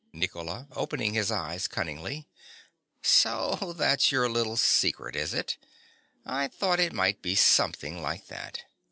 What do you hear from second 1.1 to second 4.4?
his eyes cunningly). So that's your